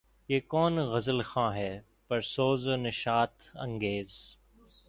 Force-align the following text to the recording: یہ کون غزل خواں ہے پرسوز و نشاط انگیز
یہ 0.29 0.39
کون 0.47 0.79
غزل 0.85 1.21
خواں 1.21 1.55
ہے 1.55 1.81
پرسوز 2.07 2.67
و 2.67 2.75
نشاط 2.75 3.33
انگیز 3.55 4.35